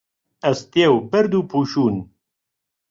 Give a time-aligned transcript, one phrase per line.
[0.45, 1.95] ئەستێ و بەرد و پووشوون